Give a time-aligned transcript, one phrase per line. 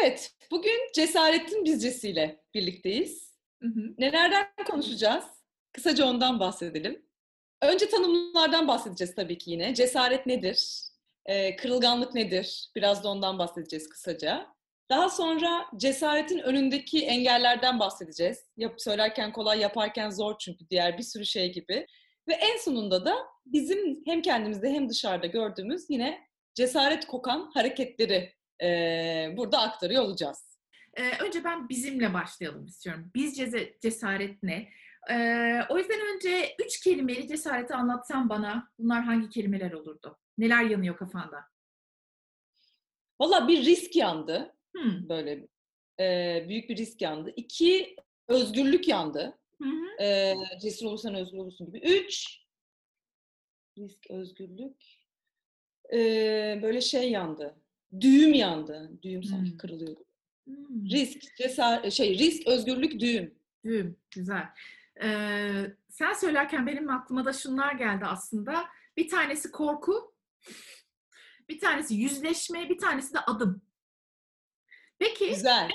[0.00, 3.32] Evet, bugün cesaretin bizcesiyle birlikteyiz.
[3.62, 3.94] Hı hı.
[3.98, 5.24] Nelerden konuşacağız?
[5.72, 7.06] Kısaca ondan bahsedelim.
[7.62, 9.74] Önce tanımlardan bahsedeceğiz tabii ki yine.
[9.74, 10.82] Cesaret nedir?
[11.26, 12.70] Ee, kırılganlık nedir?
[12.76, 14.46] Biraz da ondan bahsedeceğiz kısaca.
[14.90, 18.38] Daha sonra cesaretin önündeki engellerden bahsedeceğiz.
[18.56, 21.86] Yap, söylerken kolay, yaparken zor çünkü diğer bir sürü şey gibi.
[22.28, 23.16] Ve en sonunda da
[23.46, 26.20] bizim hem kendimizde hem dışarıda gördüğümüz yine
[26.54, 30.52] cesaret kokan hareketleri e, burada aktarıyor olacağız.
[30.94, 33.10] Ee, önce ben bizimle başlayalım istiyorum.
[33.14, 33.40] Biz
[33.82, 34.68] cesaret ne?
[35.10, 40.18] Ee, o yüzden önce üç kelimeli cesareti anlatsan bana bunlar hangi kelimeler olurdu?
[40.38, 41.44] Neler yanıyor kafanda?
[43.20, 44.56] Valla bir risk yandı.
[44.76, 45.08] Hmm.
[45.08, 45.48] Böyle
[46.00, 47.32] e, büyük bir risk yandı.
[47.36, 47.96] İki,
[48.28, 49.38] özgürlük yandı.
[49.62, 50.02] Hı hı.
[50.02, 51.78] E, cesur olursan özgür olursun gibi.
[51.78, 52.38] Üç,
[53.78, 54.84] risk, özgürlük.
[55.92, 55.98] E,
[56.62, 57.61] böyle şey yandı.
[58.00, 58.90] Düğüm yandı.
[59.02, 59.58] Düğüm sanki hmm.
[59.58, 60.04] kırılıyordu.
[60.44, 60.90] Hmm.
[60.90, 63.34] Risk, cesar, şey, risk, özgürlük, düğüm.
[63.64, 64.48] Düğüm, güzel.
[65.02, 68.64] Ee, sen söylerken benim aklıma da şunlar geldi aslında.
[68.96, 70.14] Bir tanesi korku,
[71.48, 73.62] bir tanesi yüzleşme, bir tanesi de adım.
[74.98, 75.28] Peki.
[75.28, 75.70] Güzel.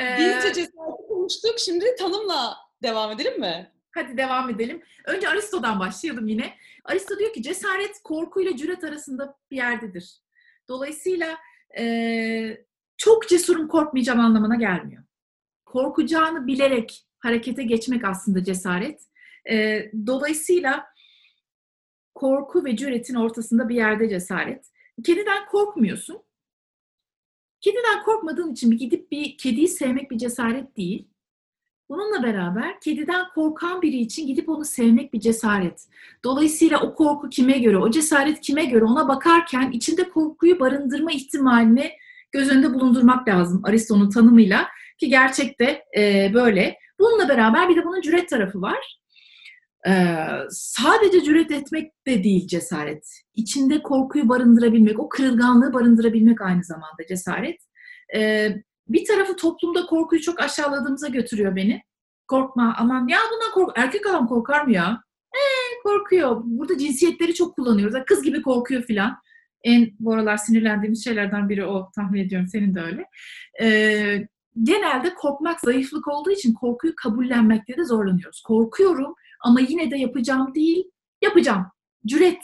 [0.00, 1.58] E, Bizce cesareti konuştuk.
[1.58, 3.72] Şimdi tanımla devam edelim mi?
[3.90, 4.82] Hadi devam edelim.
[5.04, 6.56] Önce Aristo'dan başlayalım yine.
[6.84, 10.20] Aristo diyor ki cesaret korkuyla cüret arasında bir yerdedir.
[10.68, 11.38] Dolayısıyla
[11.78, 12.64] e,
[12.96, 15.04] çok cesurum korkmayacağım anlamına gelmiyor.
[15.66, 19.00] Korkacağını bilerek harekete geçmek aslında cesaret.
[19.50, 20.86] E, dolayısıyla
[22.14, 24.70] korku ve cüretin ortasında bir yerde cesaret.
[25.04, 26.22] Kediden korkmuyorsun.
[27.60, 31.09] Kediden korkmadığın için bir gidip bir kediyi sevmek bir cesaret değil.
[31.90, 35.86] Bununla beraber kediden korkan biri için gidip onu sevmek bir cesaret.
[36.24, 41.90] Dolayısıyla o korku kime göre, o cesaret kime göre ona bakarken içinde korkuyu barındırma ihtimalini
[42.32, 44.66] göz önünde bulundurmak lazım Aristo'nun tanımıyla
[44.98, 46.76] ki gerçekte e, böyle.
[47.00, 49.00] Bununla beraber bir de bunun cüret tarafı var.
[49.88, 50.16] Ee,
[50.50, 53.08] sadece cüret etmek de değil cesaret.
[53.34, 57.56] İçinde korkuyu barındırabilmek, o kırılganlığı barındırabilmek aynı zamanda cesaret.
[58.16, 58.56] Ee,
[58.92, 61.82] bir tarafı toplumda korkuyu çok aşağıladığımıza götürüyor beni.
[62.28, 65.02] Korkma aman ya bundan kork erkek adam korkar mı ya?
[65.34, 66.40] Ee, korkuyor.
[66.44, 68.04] Burada cinsiyetleri çok kullanıyoruz.
[68.06, 69.16] Kız gibi korkuyor filan.
[69.64, 73.06] En bu aralar sinirlendiğimiz şeylerden biri o tahmin ediyorum senin de öyle.
[73.62, 74.28] Ee,
[74.62, 78.42] genelde korkmak zayıflık olduğu için korkuyu kabullenmekte de zorlanıyoruz.
[78.42, 80.90] Korkuyorum ama yine de yapacağım değil,
[81.22, 81.66] yapacağım.
[82.06, 82.42] Cüret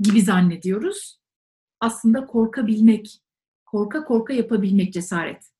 [0.00, 1.18] gibi zannediyoruz.
[1.80, 3.20] Aslında korkabilmek,
[3.66, 5.57] korka korka yapabilmek cesaret.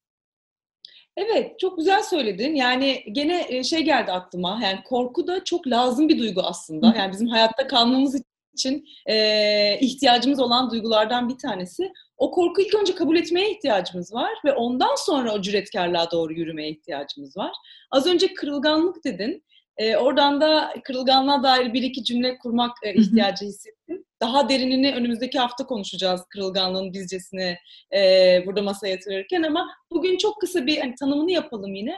[1.21, 2.55] Evet, çok güzel söyledin.
[2.55, 4.61] Yani gene e, şey geldi aklıma.
[4.63, 6.95] Yani korku da çok lazım bir duygu aslında.
[6.99, 8.23] Yani bizim hayatta kalmamız
[8.55, 11.93] için e, ihtiyacımız olan duygulardan bir tanesi.
[12.17, 16.71] O korku ilk önce kabul etmeye ihtiyacımız var ve ondan sonra o cüretkarlığa doğru yürümeye
[16.71, 17.53] ihtiyacımız var.
[17.91, 19.45] Az önce kırılganlık dedin.
[19.77, 24.05] E, oradan da kırılganlığa dair bir iki cümle kurmak e, ihtiyacı hissettim.
[24.21, 27.57] Daha derinini önümüzdeki hafta konuşacağız kırılganlığın bizcesini
[27.97, 31.97] e, burada masaya yatırırken ama bugün çok kısa bir hani, tanımını yapalım yine.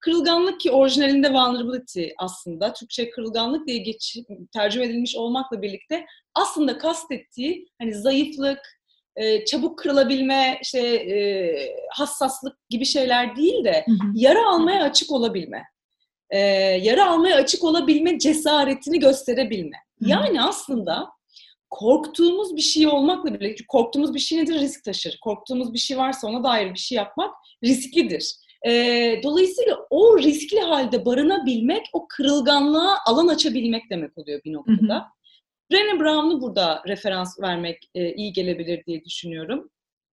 [0.00, 2.72] Kırılganlık ki orijinalinde vulnerability aslında.
[2.72, 4.16] Türkçe kırılganlık diye geç,
[4.52, 8.60] tercüme edilmiş olmakla birlikte aslında kastettiği hani zayıflık,
[9.16, 11.16] e, çabuk kırılabilme, işte e,
[11.90, 13.84] hassaslık gibi şeyler değil de
[14.14, 15.64] yara almaya açık olabilme
[16.32, 16.38] e,
[16.82, 19.76] yara almaya açık olabilme cesaretini gösterebilme.
[20.00, 21.08] Yani aslında
[21.72, 24.60] korktuğumuz bir şey olmakla birlikte, korktuğumuz bir şey nedir?
[24.60, 25.18] Risk taşır.
[25.22, 27.34] Korktuğumuz bir şey varsa ona dair bir şey yapmak
[27.64, 28.34] risklidir.
[28.66, 28.70] E,
[29.22, 34.94] dolayısıyla o riskli halde barınabilmek, o kırılganlığa alan açabilmek demek oluyor bir noktada.
[34.94, 35.04] Hı hı.
[35.72, 39.70] Brené Brown'u burada referans vermek e, iyi gelebilir diye düşünüyorum.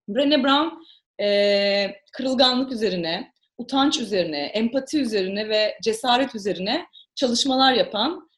[0.08, 0.76] Brené Brown
[1.24, 8.28] e, kırılganlık üzerine, utanç üzerine, empati üzerine ve cesaret üzerine çalışmalar yapan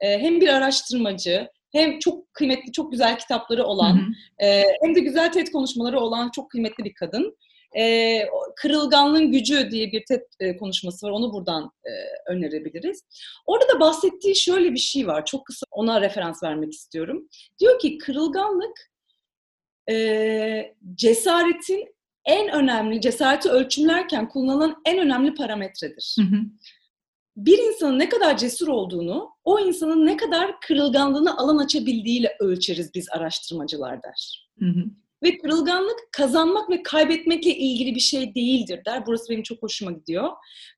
[0.00, 4.46] e, hem bir araştırmacı hem çok kıymetli, çok güzel kitapları olan hı hı.
[4.46, 7.36] E, hem de güzel TED konuşmaları olan çok kıymetli bir kadın.
[7.78, 8.18] E,
[8.56, 11.10] Kırılganlığın Gücü diye bir TED e, konuşması var.
[11.10, 11.90] Onu buradan e,
[12.32, 13.02] önerebiliriz.
[13.46, 15.24] Orada da bahsettiği şöyle bir şey var.
[15.24, 17.28] Çok kısa ona referans vermek istiyorum.
[17.58, 18.90] Diyor ki kırılganlık
[19.90, 26.16] e, cesaretin en önemli, cesareti ölçümlerken kullanılan en önemli parametredir.
[26.18, 26.40] Hı hı.
[27.36, 33.08] Bir insanın ne kadar cesur olduğunu, o insanın ne kadar kırılganlığını alan açabildiğiyle ölçeriz biz
[33.10, 34.48] araştırmacılar der.
[34.58, 34.84] Hı hı.
[35.22, 39.06] Ve kırılganlık kazanmak ve kaybetmekle ilgili bir şey değildir der.
[39.06, 40.28] Burası benim çok hoşuma gidiyor.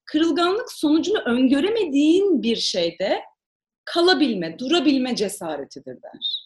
[0.04, 3.20] Kırılganlık sonucunu öngöremediğin bir şeyde
[3.84, 6.44] kalabilme, durabilme cesaretidir der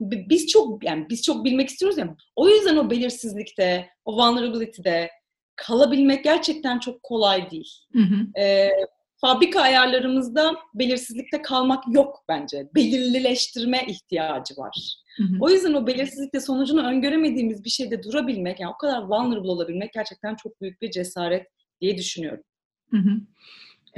[0.00, 2.16] biz çok yani biz çok bilmek istiyoruz ya.
[2.36, 5.10] O yüzden o belirsizlikte, o vulnerability'de,
[5.56, 7.72] kalabilmek gerçekten çok kolay değil.
[7.92, 8.40] Hı hı.
[8.40, 8.70] E,
[9.20, 12.68] fabrika ayarlarımızda belirsizlikte kalmak yok bence.
[12.74, 14.94] Belirlileştirme ihtiyacı var.
[15.16, 15.36] Hı hı.
[15.40, 20.34] O yüzden o belirsizlikte sonucunu öngöremediğimiz bir şeyde durabilmek, yani o kadar vulnerable olabilmek gerçekten
[20.34, 21.46] çok büyük bir cesaret
[21.80, 22.44] diye düşünüyorum.
[22.90, 23.10] Hı hı.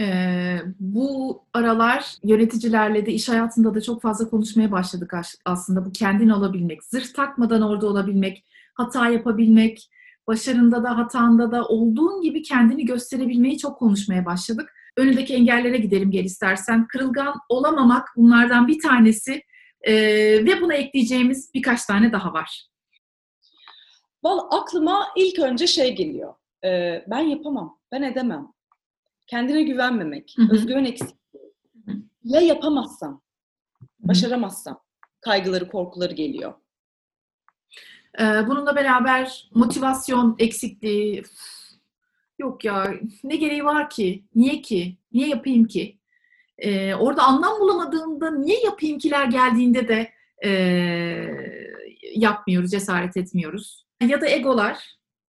[0.03, 5.15] Ee, bu aralar yöneticilerle de iş hayatında da çok fazla konuşmaya başladık
[5.45, 5.85] aslında.
[5.87, 8.45] Bu kendin olabilmek, zırh takmadan orada olabilmek,
[8.75, 9.91] hata yapabilmek,
[10.27, 14.73] başarında da hatanda da olduğun gibi kendini gösterebilmeyi çok konuşmaya başladık.
[14.97, 16.87] Önündeki engellere gidelim gel istersen.
[16.87, 19.43] Kırılgan olamamak bunlardan bir tanesi
[19.83, 19.95] ee,
[20.47, 22.67] ve buna ekleyeceğimiz birkaç tane daha var.
[24.25, 26.35] Vallahi aklıma ilk önce şey geliyor.
[26.65, 28.53] Ee, ben yapamam, ben edemem
[29.27, 30.53] kendine güvenmemek, Hı-hı.
[30.53, 31.55] özgüven eksikliği.
[32.25, 33.23] Ya yapamazsam,
[33.99, 34.81] başaramazsam
[35.21, 36.55] kaygıları, korkuları geliyor.
[38.21, 41.23] Ee, bununla beraber motivasyon eksikliği,
[42.41, 42.95] yok ya
[43.25, 45.99] ne gereği var ki, niye ki, niye yapayım ki?
[46.59, 50.11] Ee, orada anlam bulamadığında niye yapayım kiler geldiğinde de
[50.45, 50.51] e,
[52.15, 53.87] yapmıyoruz, cesaret etmiyoruz.
[54.09, 54.79] Ya da egolar,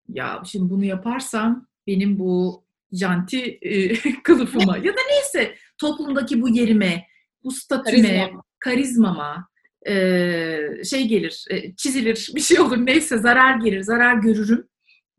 [0.09, 7.07] ya şimdi bunu yaparsam benim bu janti e, kılıfıma ya da neyse toplumdaki bu yerime,
[7.45, 8.43] bu statüme, Karizma.
[8.59, 9.49] karizmama
[9.89, 14.69] e, şey gelir, e, çizilir, bir şey olur neyse zarar gelir, zarar görürüm.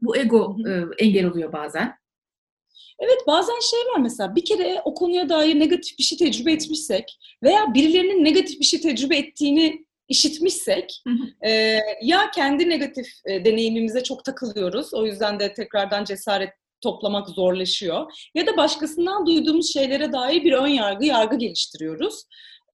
[0.02, 2.00] Bu ego e, engel oluyor bazen.
[3.00, 7.20] Evet bazen şey var mesela bir kere o konuya dair negatif bir şey tecrübe etmişsek
[7.44, 11.04] veya birilerinin negatif bir şey tecrübe ettiğini işitmişsek
[11.46, 14.94] e, ya kendi negatif e, deneyimimize çok takılıyoruz.
[14.94, 16.50] O yüzden de tekrardan cesaret
[16.82, 18.12] toplamak zorlaşıyor.
[18.36, 22.24] Ya da başkasından duyduğumuz şeylere dair bir ön yargı, yargı geliştiriyoruz.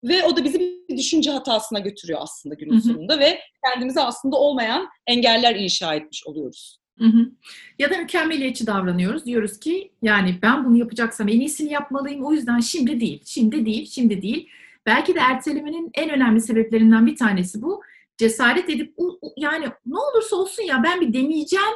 [0.04, 4.88] Ve o da bizi bir düşünce hatasına götürüyor aslında günün sonunda ve kendimize aslında olmayan
[5.08, 6.78] engeller inşa etmiş oluyoruz.
[7.80, 9.26] Ya da mükemmeliyetçi davranıyoruz.
[9.26, 12.26] Diyoruz ki yani ben bunu yapacaksam en iyisini yapmalıyım.
[12.26, 14.50] O yüzden şimdi değil, şimdi değil, şimdi değil.
[14.86, 17.82] Belki de ertelemenin en önemli sebeplerinden bir tanesi bu.
[18.18, 18.96] Cesaret edip
[19.38, 21.76] yani ne olursa olsun ya ben bir deneyeceğim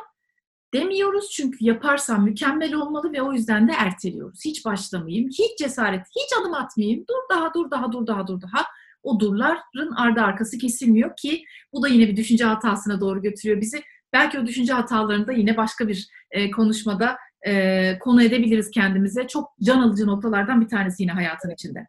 [0.74, 4.40] demiyoruz çünkü yaparsam mükemmel olmalı ve o yüzden de erteliyoruz.
[4.46, 7.06] Hiç başlamayayım, hiç cesaret, hiç adım atmayayım.
[7.10, 8.66] Dur daha, dur daha, dur daha, dur daha.
[9.04, 11.44] O durların ardı arkası kesilmiyor ki
[11.74, 13.84] bu da yine bir düşünce hatasına doğru götürüyor bizi.
[14.14, 17.18] Belki o düşünce hatalarını da yine başka bir e, konuşmada
[17.48, 19.28] e, konu edebiliriz kendimize.
[19.28, 21.88] Çok can alıcı noktalardan bir tanesi yine hayatın içinde.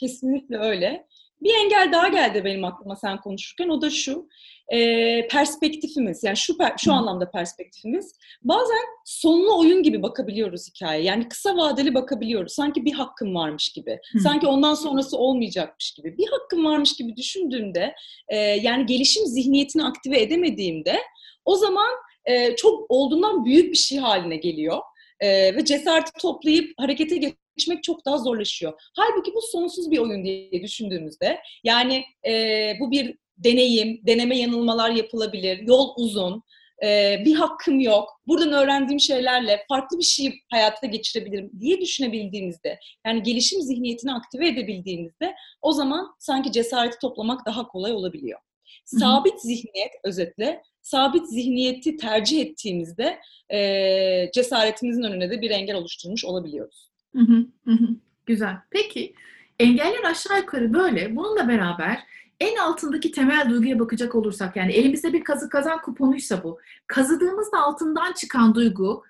[0.00, 1.06] Kesinlikle öyle.
[1.42, 3.68] Bir engel daha geldi benim aklıma sen konuşurken.
[3.68, 4.28] O da şu
[4.68, 11.02] e, perspektifimiz yani şu per, şu anlamda perspektifimiz bazen sonlu oyun gibi bakabiliyoruz hikaye.
[11.02, 12.52] Yani kısa vadeli bakabiliyoruz.
[12.52, 13.98] Sanki bir hakkım varmış gibi.
[14.12, 14.20] Hı.
[14.20, 16.18] Sanki ondan sonrası olmayacakmış gibi.
[16.18, 17.94] Bir hakkım varmış gibi düşündüğümde
[18.28, 20.98] e, yani gelişim zihniyetini aktive edemediğimde
[21.46, 21.90] o zaman
[22.24, 24.78] e, çok olduğundan büyük bir şey haline geliyor.
[25.20, 28.72] E, ve cesareti toplayıp harekete geçmek çok daha zorlaşıyor.
[28.96, 35.58] Halbuki bu sonsuz bir oyun diye düşündüğümüzde yani e, bu bir deneyim, deneme yanılmalar yapılabilir,
[35.58, 36.42] yol uzun,
[36.84, 43.22] e, bir hakkım yok, buradan öğrendiğim şeylerle farklı bir şey hayatta geçirebilirim diye düşünebildiğimizde, yani
[43.22, 48.40] gelişim zihniyetini aktive edebildiğimizde o zaman sanki cesareti toplamak daha kolay olabiliyor.
[48.84, 53.20] Sabit zihniyet özetle, sabit zihniyeti tercih ettiğimizde
[53.52, 56.90] e, cesaretimizin önüne de bir engel oluşturmuş olabiliyoruz.
[57.16, 57.88] Hı hı, hı.
[58.26, 58.56] Güzel.
[58.70, 59.14] Peki
[59.60, 61.16] engeller aşağı yukarı böyle.
[61.16, 61.98] Bununla beraber
[62.40, 66.58] en altındaki temel duyguya bakacak olursak yani elimizde bir kazı kazan kuponuysa bu.
[66.86, 69.04] Kazıdığımızda altından çıkan duygu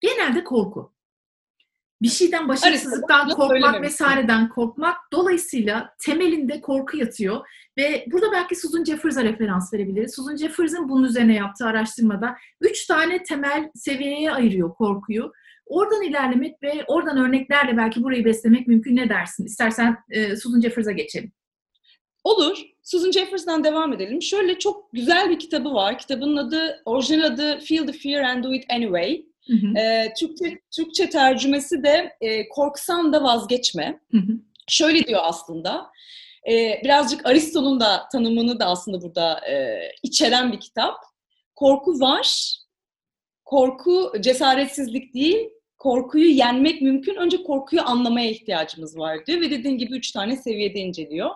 [0.00, 0.92] genelde korku.
[2.02, 4.96] Bir şeyden başarısızlıktan korkmak vesaireden korkmak.
[5.12, 7.46] Dolayısıyla temelinde korku yatıyor.
[7.78, 10.14] Ve burada belki Susan Jeffers'a referans verebiliriz.
[10.14, 15.32] Susan Jeffers'ın bunun üzerine yaptığı araştırmada üç tane temel seviyeye ayırıyor korkuyu.
[15.66, 19.44] Oradan ilerlemek ve oradan örneklerle belki burayı beslemek mümkün ne dersin?
[19.44, 21.32] İstersen e, Susan Jeffers'a geçelim.
[22.24, 22.58] Olur.
[22.82, 24.22] Susan Jefferson'dan devam edelim.
[24.22, 25.98] Şöyle çok güzel bir kitabı var.
[25.98, 29.26] Kitabın adı, orijinal adı Feel the Fear and Do It Anyway.
[29.46, 29.78] Hı hı.
[29.78, 34.00] E, Türkçe, Türkçe tercümesi de e, Korksan da Vazgeçme.
[34.10, 34.32] Hı hı.
[34.68, 35.90] Şöyle diyor aslında.
[36.48, 40.94] E, birazcık Aristo'nun da tanımını da aslında burada e, içeren bir kitap.
[41.54, 42.56] Korku var.
[43.44, 47.14] Korku cesaretsizlik değil, korkuyu yenmek mümkün.
[47.14, 51.30] Önce korkuyu anlamaya ihtiyacımız var diyor ve dediğin gibi üç tane seviyede inceliyor.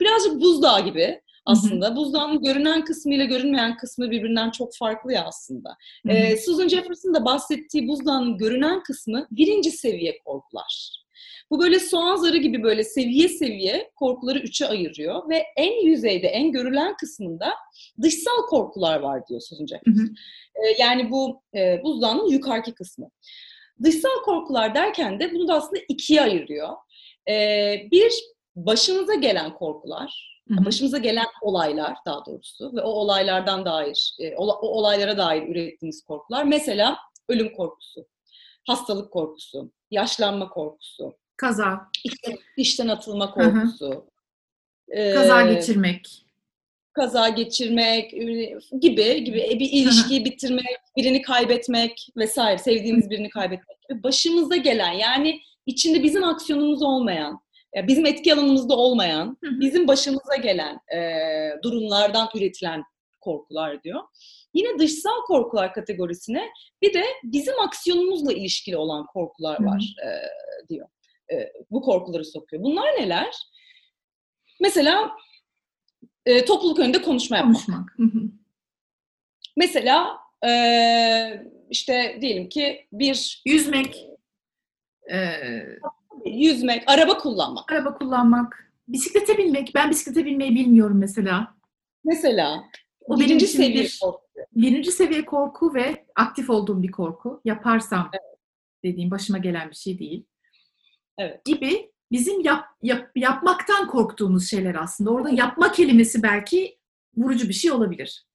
[0.00, 1.86] Birazcık buzdağı gibi aslında.
[1.86, 1.96] Hı hı.
[1.96, 5.76] Buzdağının görünen kısmı ile görünmeyen kısmı birbirinden çok farklı ya aslında.
[6.06, 6.16] Hı hı.
[6.16, 11.02] Ee, Susan Jefferson da bahsettiği buzdağının görünen kısmı birinci seviye korkular.
[11.50, 16.52] Bu böyle soğan zarı gibi böyle seviye seviye korkuları üçe ayırıyor ve en yüzeyde, en
[16.52, 17.54] görülen kısmında
[18.02, 19.96] dışsal korkular var diyor Susan Jeffers.
[19.96, 20.06] Hı hı.
[20.54, 23.10] E, yani bu e, buzdağının yukarıki kısmı.
[23.82, 26.68] Dışsal korkular derken de bunu da aslında ikiye ayırıyor.
[27.28, 27.34] E,
[27.90, 28.12] bir,
[28.56, 30.64] başınıza gelen korkular, Hı hı.
[30.64, 36.44] başımıza gelen olaylar daha doğrusu ve o olaylardan dair, e, o olaylara dair ürettiğimiz korkular.
[36.44, 36.98] Mesela
[37.28, 38.06] ölüm korkusu,
[38.66, 43.34] hastalık korkusu, yaşlanma korkusu, Kaza, işten, işten atılma hı.
[43.34, 44.06] korkusu,
[44.88, 46.26] e, kaza geçirmek.
[46.92, 48.10] kaza geçirmek
[48.80, 54.92] gibi gibi e, bir ilişkiyi bitirmek, birini kaybetmek vesaire, sevdiğimiz birini kaybetmek gibi başımıza gelen
[54.92, 57.40] yani içinde bizim aksiyonumuz olmayan, ya
[57.76, 61.00] bizim etki alanımızda olmayan, bizim başımıza gelen e,
[61.62, 62.82] durumlardan üretilen
[63.20, 64.02] korkular diyor.
[64.54, 66.50] Yine dışsal korkular kategorisine
[66.82, 70.08] bir de bizim aksiyonumuzla ilişkili olan korkular var e,
[70.68, 70.88] diyor.
[71.32, 72.62] E, bu korkuları sokuyor.
[72.62, 73.34] Bunlar neler?
[74.60, 75.12] Mesela
[76.26, 77.54] e, topluluk önünde konuşma yapmak.
[77.54, 77.90] Konuşmak.
[77.96, 78.22] Hı hı.
[79.56, 80.50] Mesela e,
[81.70, 84.06] işte diyelim ki bir Yüzmek.
[86.30, 87.72] Yüzmek, araba kullanmak.
[87.72, 88.72] araba kullanmak.
[88.88, 89.72] Bisiklete binmek.
[89.74, 91.54] Ben bisiklete binmeyi bilmiyorum mesela.
[92.04, 92.64] Mesela
[93.00, 94.20] O birinci seviye bir- korku.
[94.52, 97.40] Birinci seviye korku ve aktif olduğum bir korku.
[97.44, 98.10] Yaparsam
[98.84, 100.24] dediğim başıma gelen bir şey değil.
[101.18, 101.44] Evet.
[101.44, 105.10] Gibi bizim yap, yap- yapmaktan korktuğumuz şeyler aslında.
[105.10, 106.78] Orada yapma kelimesi belki
[107.16, 108.26] vurucu bir şey olabilir.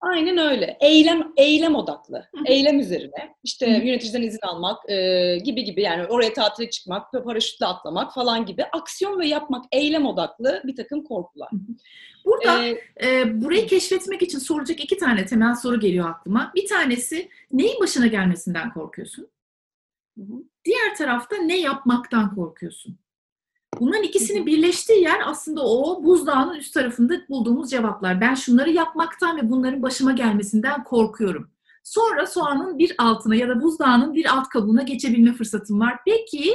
[0.00, 0.78] Aynen öyle.
[0.80, 2.28] Eylem eylem odaklı.
[2.46, 3.34] Eylem üzerine.
[3.44, 8.64] İşte yöneticiden izin almak e, gibi gibi yani oraya tatile çıkmak, paraşütle atlamak falan gibi
[8.64, 11.48] aksiyon ve yapmak eylem odaklı bir takım korkular.
[12.24, 16.52] Burada E, e, burayı keşfetmek için soracak iki tane temel soru geliyor aklıma.
[16.54, 19.28] Bir tanesi neyin başına gelmesinden korkuyorsun?
[20.64, 22.98] Diğer tarafta ne yapmaktan korkuyorsun?
[23.80, 24.02] Bunların
[24.42, 24.46] hı.
[24.46, 28.20] birleştiği yer aslında o buzdağının üst tarafında bulduğumuz cevaplar.
[28.20, 31.50] Ben şunları yapmaktan ve bunların başıma gelmesinden korkuyorum.
[31.84, 35.98] Sonra soğanın bir altına ya da buzdağının bir alt kabuğuna geçebilme fırsatım var.
[36.06, 36.54] Peki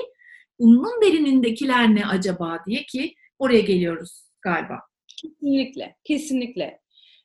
[0.59, 4.79] bunun derinindekiler ne acaba diye ki oraya geliyoruz galiba.
[5.07, 6.81] Kesinlikle, kesinlikle.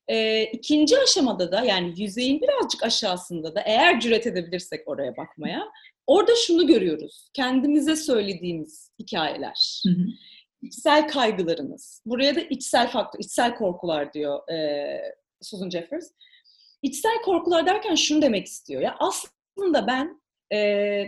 [0.09, 5.69] Ee, ikinci aşamada da yani yüzeyin birazcık aşağısında da eğer cüret edebilirsek oraya bakmaya,
[6.07, 7.31] orada şunu görüyoruz.
[7.35, 10.07] Kendimize söylediğimiz hikayeler, Hı hı.
[10.63, 12.03] içsel kaygılarımız.
[12.07, 14.87] Buraya da içsel faktör, içsel korkular diyor e,
[15.43, 16.11] Susan Jeffers.
[16.83, 18.83] İçsel korkular derken şunu demek istiyor.
[18.83, 20.21] Ya aslında ben
[20.53, 20.59] e,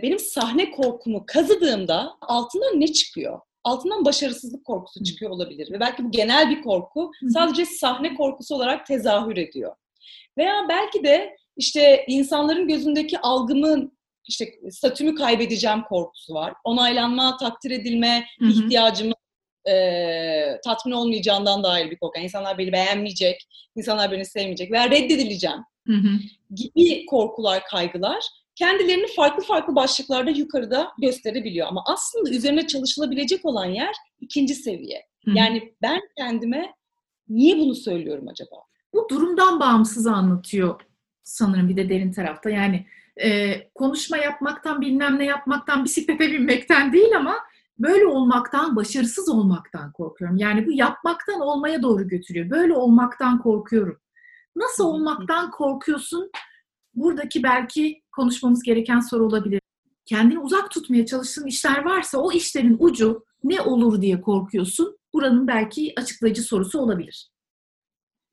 [0.03, 3.39] benim sahne korkumu kazıdığımda altından ne çıkıyor?
[3.63, 5.71] Altından başarısızlık korkusu çıkıyor olabilir.
[5.71, 9.75] Ve belki bu genel bir korku sadece sahne korkusu olarak tezahür ediyor.
[10.37, 13.98] Veya belki de işte insanların gözündeki algımın
[14.29, 16.53] işte statümü kaybedeceğim korkusu var.
[16.63, 18.49] Onaylanma, takdir edilme Hı hı.
[18.49, 19.13] ihtiyacımı
[19.69, 19.73] e,
[20.63, 22.17] tatmin olmayacağından dair bir korku.
[22.17, 26.09] Yani insanlar beni beğenmeyecek, insanlar beni sevmeyecek veya reddedileceğim Hı hı.
[26.55, 28.23] gibi korkular, kaygılar
[28.55, 31.67] kendilerini farklı farklı başlıklarda yukarıda gösterebiliyor.
[31.67, 35.03] Ama aslında üzerine çalışılabilecek olan yer ikinci seviye.
[35.25, 35.37] Hı hı.
[35.37, 36.73] Yani ben kendime
[37.29, 38.55] niye bunu söylüyorum acaba?
[38.93, 40.81] bu durumdan bağımsız anlatıyor
[41.23, 42.49] sanırım bir de derin tarafta.
[42.49, 42.85] Yani
[43.23, 47.35] e, konuşma yapmaktan, bilmem ne yapmaktan, bisiklete binmekten değil ama
[47.79, 50.37] böyle olmaktan, başarısız olmaktan korkuyorum.
[50.37, 52.49] Yani bu yapmaktan olmaya doğru götürüyor.
[52.49, 53.99] Böyle olmaktan korkuyorum.
[54.55, 56.31] Nasıl olmaktan korkuyorsun?
[56.93, 59.61] Buradaki belki konuşmamız gereken soru olabilir.
[60.05, 64.97] Kendini uzak tutmaya çalıştığın işler varsa o işlerin ucu ne olur diye korkuyorsun.
[65.13, 67.29] Buranın belki açıklayıcı sorusu olabilir.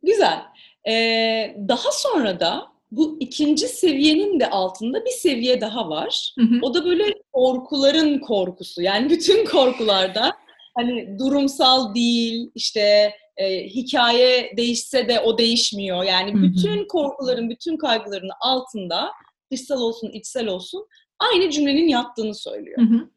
[0.02, 0.43] Güzel.
[0.88, 6.35] Ee, daha sonra da bu ikinci seviyenin de altında bir seviye daha var.
[6.38, 6.59] Hı hı.
[6.62, 8.83] O da böyle korkuların korkusu.
[8.83, 10.37] Yani bütün korkularda
[10.75, 16.05] hani durumsal değil, işte e, hikaye değişse de o değişmiyor.
[16.05, 16.43] Yani Hı hı.
[16.43, 19.11] bütün korkuların, bütün kaygıların altında
[19.52, 20.87] dışsal olsun, içsel olsun
[21.19, 22.78] aynı cümlenin yattığını söylüyor.
[22.78, 23.11] Hı hı.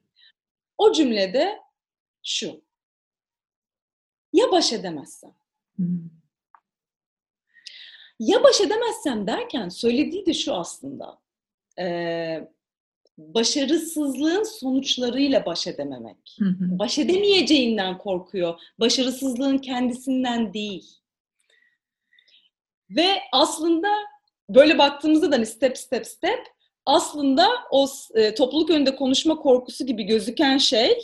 [0.78, 1.58] O cümlede
[2.24, 2.62] şu.
[4.34, 5.32] Ya baş edemezsem?
[5.78, 5.84] Hı.
[8.20, 11.20] Ya baş edemezsem derken söylediği de şu aslında.
[11.80, 12.48] Ee,
[13.18, 16.38] başarısızlığın sonuçlarıyla baş edememek.
[16.40, 16.80] Hı hı.
[16.80, 18.60] Baş edemeyeceğinden korkuyor.
[18.80, 20.86] Başarısızlığın kendisinden değil.
[22.90, 23.88] Ve aslında
[24.50, 26.48] böyle baktığımızda da hani step step step
[26.86, 30.98] aslında o e, topluluk önünde konuşma korkusu gibi gözüken şey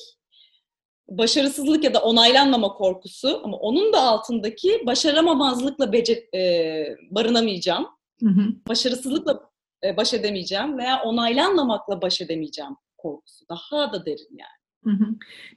[1.09, 7.88] başarısızlık ya da onaylanmama korkusu ama onun da altındaki başaramamazlıkla bece- e, barınamayacağım,
[8.19, 8.41] Hı hı.
[8.69, 9.50] başarısızlıkla
[9.83, 13.45] e, baş edemeyeceğim veya onaylanmamakla baş edemeyeceğim korkusu.
[13.50, 14.55] Daha da derin yani.
[14.97, 15.07] Hı hı.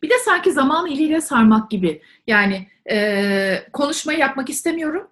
[0.03, 2.03] Bir de sanki zaman iliyle sarmak gibi.
[2.27, 5.11] Yani e, konuşmayı yapmak istemiyorum.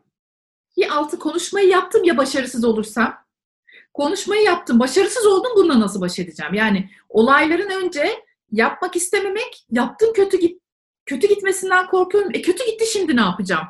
[0.76, 3.14] Ya altı konuşmayı yaptım ya başarısız olursam.
[3.94, 6.54] Konuşmayı yaptım, başarısız oldum bununla nasıl baş edeceğim?
[6.54, 8.08] Yani olayların önce
[8.52, 10.62] yapmak istememek, yaptım kötü git
[11.06, 12.30] kötü gitmesinden korkuyorum.
[12.34, 13.66] E kötü gitti şimdi ne yapacağım?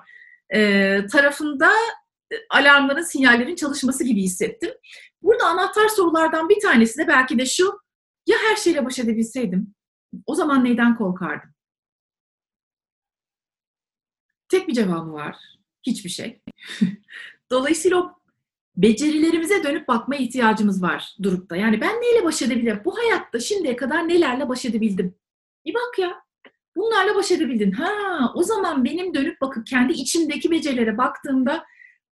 [0.55, 1.73] E, tarafında
[2.51, 4.71] alarmların, sinyallerin çalışması gibi hissettim.
[5.23, 7.81] Burada anahtar sorulardan bir tanesi de belki de şu.
[8.27, 9.75] Ya her şeyle baş edebilseydim?
[10.27, 11.51] O zaman neyden korkardım?
[14.49, 15.37] Tek bir cevabı var.
[15.87, 16.43] Hiçbir şey.
[17.51, 18.19] Dolayısıyla o
[18.77, 21.57] becerilerimize dönüp bakma ihtiyacımız var durup da.
[21.57, 22.81] Yani ben neyle baş edebilirim?
[22.85, 25.15] Bu hayatta şimdiye kadar nelerle baş edebildim?
[25.67, 26.27] Bir bak ya.
[26.77, 27.73] Bunlarla baş edebildin.
[27.73, 27.93] Ha,
[28.35, 31.65] o zaman benim dönüp bakıp kendi içimdeki becerilere baktığımda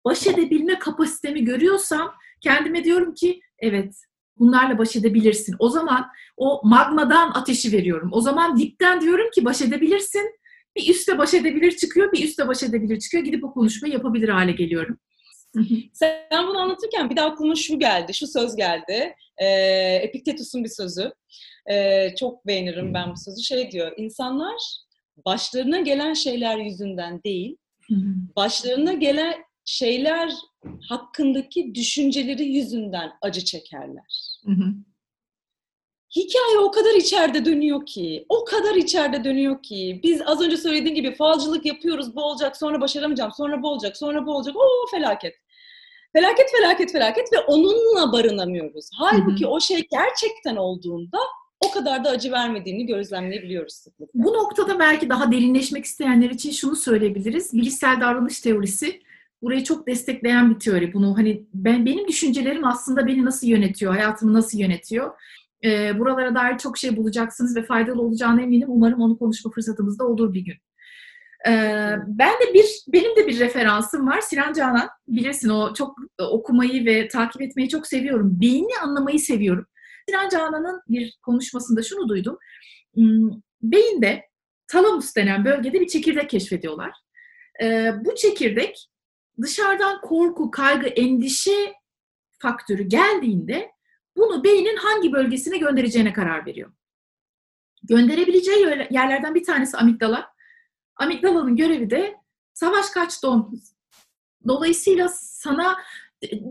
[0.06, 3.96] baş edebilme kapasitemi görüyorsam kendime diyorum ki evet
[4.38, 5.56] bunlarla baş edebilirsin.
[5.60, 8.10] O zaman o magmadan ateşi veriyorum.
[8.14, 10.40] O zaman dipten diyorum ki baş edebilirsin.
[10.76, 13.24] Bir üstte baş edebilir çıkıyor, bir üstte baş edebilir çıkıyor.
[13.24, 14.98] Gidip o konuşmayı yapabilir hale geliyorum.
[15.94, 19.16] Sen bunu anlatırken bir de aklıma şu geldi, şu söz geldi.
[19.38, 19.46] Ee,
[20.04, 21.12] Epiktetus'un bir sözü.
[21.72, 23.44] Ee, çok beğenirim ben bu sözü.
[23.44, 24.62] Şey diyor, insanlar
[25.26, 27.58] başlarına gelen şeyler yüzünden değil,
[28.36, 29.34] başlarına gelen
[29.66, 30.32] şeyler
[30.90, 34.40] hakkındaki düşünceleri yüzünden acı çekerler.
[36.16, 40.00] Hikaye o kadar içeride dönüyor ki, o kadar içeride dönüyor ki.
[40.04, 44.26] Biz az önce söylediğim gibi falcılık yapıyoruz, bu olacak, sonra başaramayacağım, sonra bu olacak, sonra
[44.26, 44.56] bu olacak.
[44.56, 45.36] Oo felaket.
[46.14, 48.90] Felaket, felaket, felaket ve onunla barınamıyoruz.
[48.98, 49.52] Halbuki hı hı.
[49.52, 51.18] o şey gerçekten olduğunda
[51.66, 54.24] o kadar da acı vermediğini gözlemleyebiliyoruz sıklıkla.
[54.24, 57.54] Bu noktada belki daha derinleşmek isteyenler için şunu söyleyebiliriz.
[57.54, 59.02] Bilişsel davranış teorisi
[59.42, 60.94] burayı çok destekleyen bir teori.
[60.94, 65.12] Bunu hani ben benim düşüncelerim aslında beni nasıl yönetiyor, hayatımı nasıl yönetiyor.
[65.66, 68.68] E, buralara dair çok şey bulacaksınız ve faydalı olacağına eminim.
[68.72, 70.56] Umarım onu konuşma fırsatımız da olur bir gün.
[71.48, 71.54] E,
[72.08, 74.22] ben de bir, benim de bir referansım var.
[74.22, 78.42] Sinan Canan, bilirsin o çok okumayı ve takip etmeyi çok seviyorum.
[78.42, 79.66] Beyni anlamayı seviyorum.
[80.10, 82.38] Sinan Canan'ın bir konuşmasında şunu duydum.
[82.96, 83.30] Hmm,
[83.62, 84.26] beyinde
[84.68, 86.92] talamus denen bölgede bir çekirdek keşfediyorlar.
[87.62, 88.90] E, bu çekirdek
[89.42, 91.74] dışarıdan korku, kaygı, endişe
[92.40, 93.72] faktörü geldiğinde
[94.20, 96.72] bunu beynin hangi bölgesine göndereceğine karar veriyor.
[97.84, 100.34] Gönderebileceği yerlerden bir tanesi amigdala.
[100.96, 102.16] Amigdalanın görevi de
[102.54, 103.62] savaş kaç don.
[104.48, 105.78] Dolayısıyla sana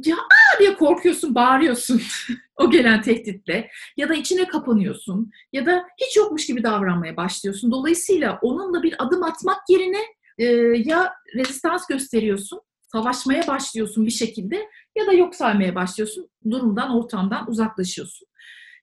[0.04, 0.16] ya
[0.58, 2.02] diye korkuyorsun, bağırıyorsun
[2.56, 7.70] o gelen tehditle ya da içine kapanıyorsun ya da hiç yokmuş gibi davranmaya başlıyorsun.
[7.70, 10.00] Dolayısıyla onunla bir adım atmak yerine
[10.38, 10.44] e,
[10.84, 12.60] ya rezistans gösteriyorsun
[12.92, 14.68] savaşmaya başlıyorsun bir şekilde
[14.98, 16.30] ya da yok saymaya başlıyorsun.
[16.50, 18.28] Durumdan, ortamdan uzaklaşıyorsun.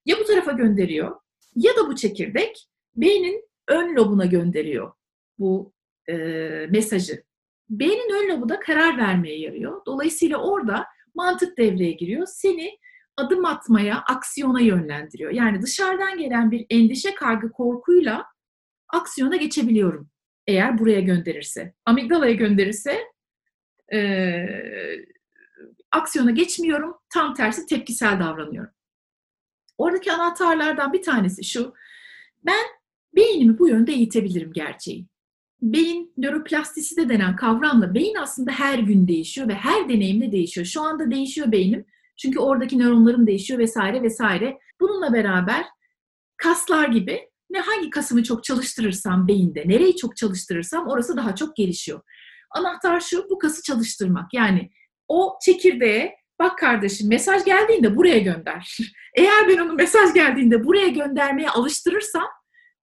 [0.06, 1.16] Ya bu tarafa gönderiyor
[1.56, 4.92] ya da bu çekirdek beynin ön lobuna gönderiyor
[5.40, 5.74] bu
[6.10, 6.16] e,
[6.70, 7.24] mesajı.
[7.70, 9.82] Beynin ön lobu da karar vermeye yarıyor.
[9.86, 12.28] Dolayısıyla orada mantık devreye giriyor.
[12.28, 12.78] Seni
[13.18, 15.32] adım atmaya, aksiyona yönlendiriyor.
[15.32, 18.26] Yani dışarıdan gelen bir endişe, kaygı, korkuyla
[18.90, 20.10] aksiyona geçebiliyorum.
[20.48, 21.74] Eğer buraya gönderirse.
[21.86, 23.00] Amigdalaya gönderirse
[23.94, 24.00] e,
[25.96, 26.96] aksiyona geçmiyorum.
[27.10, 28.72] Tam tersi tepkisel davranıyorum.
[29.78, 31.74] Oradaki anahtarlardan bir tanesi şu.
[32.46, 32.66] Ben
[33.16, 35.08] beynimi bu yönde eğitebilirim gerçeği.
[35.62, 40.66] Beyin nöroplastisite denen kavramla beyin aslında her gün değişiyor ve her deneyimde değişiyor.
[40.66, 41.86] Şu anda değişiyor beynim.
[42.18, 44.60] Çünkü oradaki nöronlarım değişiyor vesaire vesaire.
[44.80, 45.66] Bununla beraber
[46.38, 52.02] kaslar gibi ne hangi kasımı çok çalıştırırsam beyinde, nereyi çok çalıştırırsam orası daha çok gelişiyor.
[52.52, 54.34] Anahtar şu, bu kası çalıştırmak.
[54.34, 54.70] Yani
[55.08, 58.78] o çekirdeğe bak kardeşim mesaj geldiğinde buraya gönder.
[59.16, 62.28] Eğer ben onu mesaj geldiğinde buraya göndermeye alıştırırsam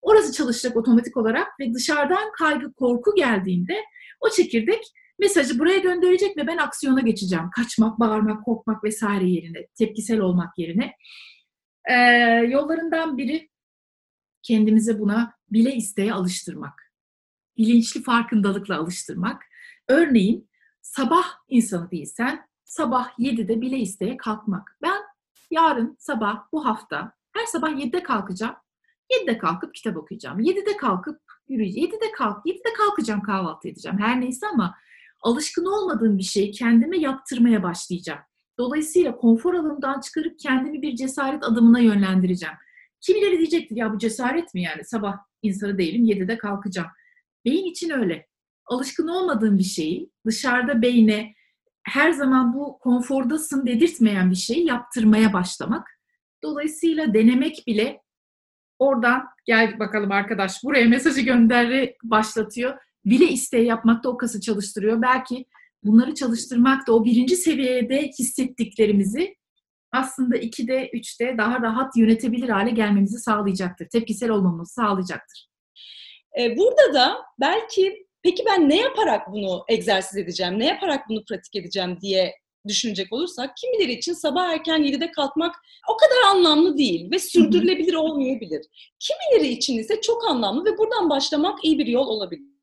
[0.01, 3.75] orası çalışacak otomatik olarak ve dışarıdan kaygı, korku geldiğinde
[4.19, 4.83] o çekirdek
[5.19, 7.49] mesajı buraya gönderecek ve ben aksiyona geçeceğim.
[7.55, 10.93] Kaçmak, bağırmak, korkmak vesaire yerine, tepkisel olmak yerine.
[11.89, 11.93] Ee,
[12.49, 13.49] yollarından biri
[14.43, 16.93] kendimize buna bile isteye alıştırmak.
[17.57, 19.43] Bilinçli farkındalıkla alıştırmak.
[19.87, 20.49] Örneğin
[20.83, 24.77] sabah insanı değilsen sabah 7'de bile isteye kalkmak.
[24.81, 25.01] Ben
[25.51, 28.55] yarın sabah bu hafta her sabah 7'de kalkacağım.
[29.11, 30.39] 7'de kalkıp kitap okuyacağım.
[30.39, 31.89] 7'de kalkıp yürüyeceğim.
[31.89, 33.99] 7'de kalk, 7'de kalkacağım kahvaltı edeceğim.
[33.99, 34.75] Her neyse ama
[35.21, 38.19] alışkın olmadığım bir şeyi kendime yaptırmaya başlayacağım.
[38.57, 42.55] Dolayısıyla konfor alanımdan çıkarıp kendimi bir cesaret adımına yönlendireceğim.
[43.01, 46.87] Kimileri diyecektir ya bu cesaret mi yani sabah insanı değilim 7'de kalkacağım.
[47.45, 48.27] Beyin için öyle
[48.65, 51.33] alışkın olmadığın bir şeyi dışarıda beyne
[51.83, 55.99] her zaman bu konfordasın dedirtmeyen bir şeyi yaptırmaya başlamak.
[56.43, 58.01] Dolayısıyla denemek bile
[58.79, 62.77] oradan gel bakalım arkadaş buraya mesajı gönderi başlatıyor.
[63.05, 65.01] Bile isteği yapmakta o kası çalıştırıyor.
[65.01, 65.45] Belki
[65.83, 69.35] bunları çalıştırmak da o birinci seviyede hissettiklerimizi
[69.91, 73.89] aslında 2'de, 3'te daha rahat yönetebilir hale gelmemizi sağlayacaktır.
[73.89, 75.49] Tepkisel olmamızı sağlayacaktır.
[76.39, 81.55] Ee, burada da belki peki ben ne yaparak bunu egzersiz edeceğim, ne yaparak bunu pratik
[81.55, 82.33] edeceğim diye
[82.67, 85.55] düşünecek olursak kimileri için sabah erken 7'de kalkmak
[85.89, 88.65] o kadar anlamlı değil ve sürdürülebilir olmayabilir.
[88.99, 92.53] Kimileri için ise çok anlamlı ve buradan başlamak iyi bir yol olabilir.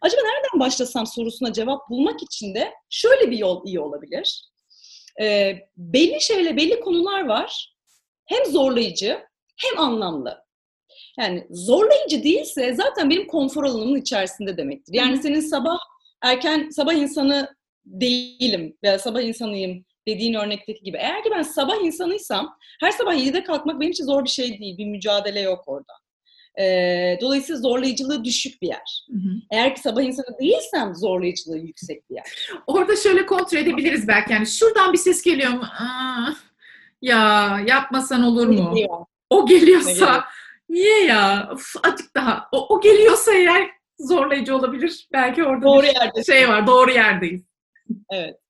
[0.00, 4.50] Acaba nereden başlasam sorusuna cevap bulmak için de şöyle bir yol iyi olabilir.
[5.20, 7.74] Ee, belli şeyle belli konular var.
[8.26, 9.20] Hem zorlayıcı
[9.56, 10.43] hem anlamlı.
[11.18, 14.94] Yani zorlayıcı değilse zaten benim konfor alanımın içerisinde demektir.
[14.94, 15.78] Yani senin sabah
[16.22, 17.54] erken sabah insanı
[17.86, 20.96] değilim veya sabah insanıyım dediğin örnekteki gibi.
[20.96, 24.78] Eğer ki ben sabah insanıysam her sabah 7'de kalkmak benim için zor bir şey değil.
[24.78, 25.92] Bir mücadele yok orada.
[26.60, 29.06] Ee, dolayısıyla zorlayıcılığı düşük bir yer.
[29.10, 29.34] Hı hı.
[29.50, 32.24] Eğer ki sabah insanı değilsem zorlayıcılığı yüksek bir yer.
[32.66, 34.32] Orada şöyle kontrol edebiliriz belki.
[34.32, 35.62] Yani şuradan bir ses geliyor mu?
[35.62, 36.30] Aa,
[37.02, 38.74] ya yapmasan olur mu?
[38.74, 39.04] Geliyor.
[39.30, 40.24] O geliyorsa
[40.68, 41.50] niye ya?
[41.54, 42.48] Uf, azıcık daha.
[42.52, 45.08] O, o geliyorsa eğer zorlayıcı olabilir.
[45.12, 46.66] Belki orada doğru bir yerde şey var.
[46.66, 47.42] Doğru yerdeyiz.
[48.12, 48.40] Evet.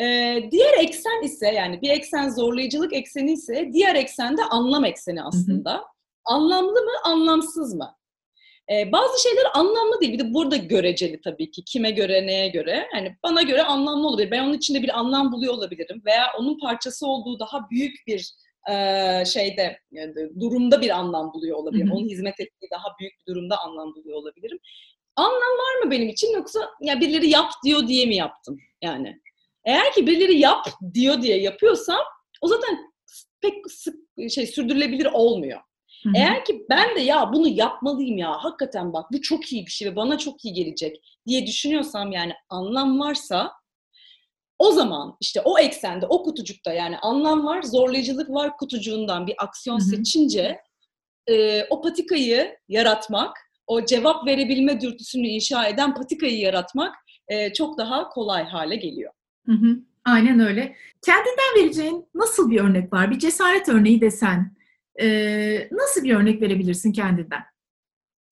[0.00, 5.22] Ee, diğer eksen ise yani bir eksen zorlayıcılık ekseni ise diğer eksen de anlam ekseni
[5.22, 5.72] aslında.
[5.72, 5.82] Hı hı.
[6.24, 7.96] Anlamlı mı, anlamsız mı?
[8.72, 10.12] Ee, bazı şeyler anlamlı değil.
[10.12, 11.64] Bir de burada göreceli tabii ki.
[11.64, 12.88] Kime göre, neye göre.
[12.94, 14.30] Yani bana göre anlamlı olabilir.
[14.30, 16.02] Ben onun içinde bir anlam buluyor olabilirim.
[16.06, 18.34] Veya onun parçası olduğu daha büyük bir
[18.70, 21.88] e, şeyde, yani durumda bir anlam buluyor olabilirim.
[21.88, 21.96] Hı hı.
[21.96, 24.58] Onun hizmet ettiği daha büyük bir durumda anlam buluyor olabilirim.
[25.16, 29.20] Anlam var mı benim için yoksa ya birileri yap diyor diye mi yaptım yani?
[29.64, 32.00] Eğer ki birileri yap diyor diye yapıyorsam
[32.40, 32.78] o zaten
[33.40, 33.94] pek sık
[34.30, 35.60] şey sürdürülebilir olmuyor.
[36.02, 36.12] Hı-hı.
[36.16, 39.90] Eğer ki ben de ya bunu yapmalıyım ya hakikaten bak bu çok iyi bir şey
[39.90, 40.96] ve bana çok iyi gelecek
[41.26, 43.52] diye düşünüyorsam yani anlam varsa
[44.64, 49.78] o zaman işte o eksende, o kutucukta yani anlam var, zorlayıcılık var kutucuğundan bir aksiyon
[49.78, 49.86] Hı-hı.
[49.86, 50.60] seçince
[51.26, 56.94] e, o patikayı yaratmak, o cevap verebilme dürtüsünü inşa eden patikayı yaratmak
[57.28, 59.12] e, çok daha kolay hale geliyor.
[59.46, 60.76] Hı hı, aynen öyle.
[61.06, 63.10] Kendinden vereceğin nasıl bir örnek var?
[63.10, 64.56] Bir cesaret örneği desen
[65.00, 65.06] e,
[65.72, 67.40] nasıl bir örnek verebilirsin kendinden?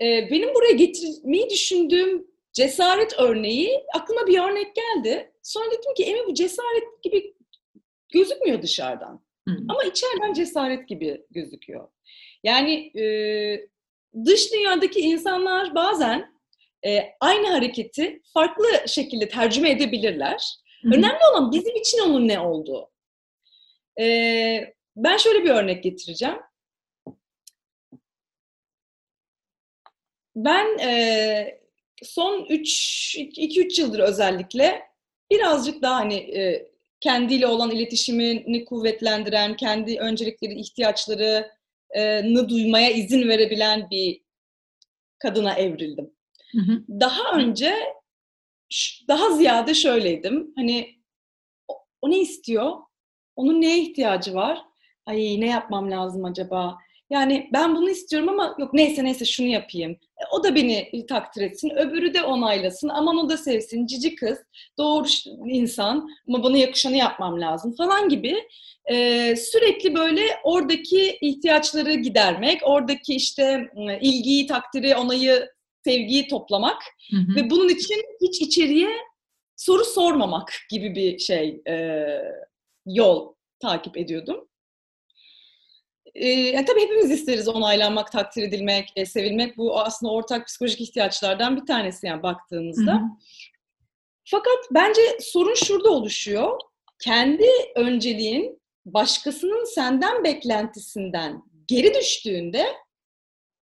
[0.00, 5.32] E, benim buraya getirmeyi düşündüğüm cesaret örneği aklıma bir örnek geldi.
[5.42, 7.34] Sonra dedim ki Emi bu cesaret gibi
[8.12, 9.24] gözükmüyor dışarıdan.
[9.48, 9.56] Hı.
[9.68, 11.88] Ama içeriden cesaret gibi gözüküyor.
[12.44, 13.04] Yani e,
[14.24, 16.32] dış dünyadaki insanlar bazen
[16.86, 20.56] e, aynı hareketi farklı şekilde tercüme edebilirler.
[20.82, 20.94] Hı-hı.
[20.94, 22.92] Önemli olan bizim için onun ne olduğu.
[24.00, 26.38] Ee, ben şöyle bir örnek getireceğim.
[30.36, 31.61] Ben e,
[32.04, 34.82] son 2-3 yıldır özellikle
[35.30, 36.68] birazcık daha hani e,
[37.00, 44.22] kendiyle olan iletişimini kuvvetlendiren, kendi öncelikleri, ihtiyaçlarını duymaya izin verebilen bir
[45.18, 46.10] kadına evrildim.
[46.52, 46.84] Hı hı.
[47.00, 47.74] Daha önce
[49.08, 50.52] daha ziyade şöyleydim.
[50.56, 50.94] Hani
[51.68, 52.72] o, o ne istiyor?
[53.36, 54.62] Onun neye ihtiyacı var?
[55.06, 56.78] Ay ne yapmam lazım acaba?
[57.10, 59.98] Yani ben bunu istiyorum ama yok neyse neyse şunu yapayım.
[60.32, 62.88] O da beni takdir etsin, öbürü de onaylasın.
[62.88, 64.38] Aman o da sevsin, cici kız,
[64.78, 65.06] doğru
[65.46, 68.36] insan ama bana yakışanı yapmam lazım falan gibi.
[68.90, 75.48] Ee, sürekli böyle oradaki ihtiyaçları gidermek, oradaki işte ilgiyi, takdiri, onayı
[75.84, 77.36] sevgiyi toplamak hı hı.
[77.36, 78.90] ve bunun için hiç içeriye
[79.56, 82.06] soru sormamak gibi bir şey e,
[82.86, 84.48] yol takip ediyordum.
[86.14, 89.56] E, yani tabii hepimiz isteriz onaylanmak, takdir edilmek, e, sevilmek.
[89.56, 92.92] Bu aslında ortak psikolojik ihtiyaçlardan bir tanesi yani baktığımızda.
[92.92, 93.08] Hı hı.
[94.24, 96.60] Fakat bence sorun şurada oluşuyor.
[96.98, 97.46] Kendi
[97.76, 102.66] önceliğin başkasının senden beklentisinden geri düştüğünde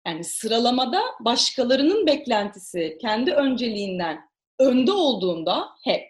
[0.07, 4.29] yani sıralamada başkalarının beklentisi kendi önceliğinden
[4.60, 6.07] önde olduğunda hep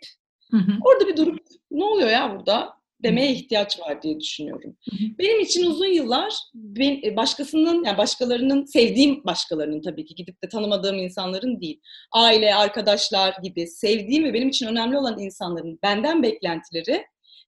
[0.52, 0.72] hı hı.
[0.82, 1.40] orada bir durup
[1.72, 4.78] ne oluyor ya burada demeye ihtiyaç var diye düşünüyorum.
[4.90, 5.10] Hı hı.
[5.20, 10.50] Benim için uzun yıllar ben, e, başkasının yani başkalarının sevdiğim başkalarının tabii ki gidip de
[10.50, 11.82] tanımadığım insanların değil.
[12.12, 17.06] Aile, arkadaşlar gibi sevdiğim ve benim için önemli olan insanların benden beklentileri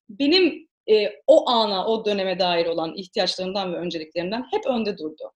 [0.10, 5.32] benim e, o ana, o döneme dair olan ihtiyaçlarımdan ve önceliklerimden hep önde durdu.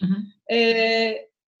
[0.00, 0.54] Hı hı.
[0.54, 0.58] E,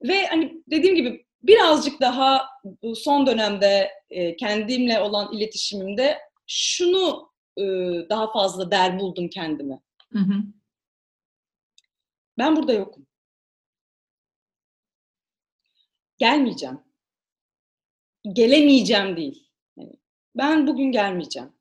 [0.02, 2.46] ve hani dediğim gibi birazcık daha
[2.82, 9.80] bu son dönemde e, kendimle olan iletişimimde şunu Iı, daha fazla der buldum kendime.
[10.12, 10.34] Hı hı.
[12.38, 13.06] Ben burada yokum.
[16.18, 16.80] Gelmeyeceğim.
[18.32, 19.48] Gelemeyeceğim değil.
[19.78, 19.92] Hani
[20.36, 21.52] ben bugün gelmeyeceğim.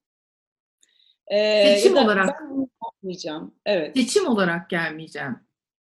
[1.27, 2.39] Ee, Seçim olarak.
[2.41, 2.67] Ben
[3.01, 3.55] gelmeyeceğim.
[3.65, 3.97] Evet.
[3.97, 5.39] Seçim olarak gelmeyeceğim.